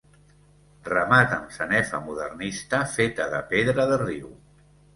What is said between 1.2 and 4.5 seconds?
amb sanefa modernista, feta de pedra de riu.